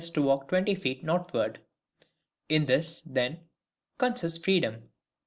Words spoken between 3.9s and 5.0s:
consists FREEDOM, viz.